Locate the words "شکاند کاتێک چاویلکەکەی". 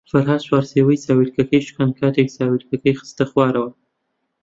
1.67-2.97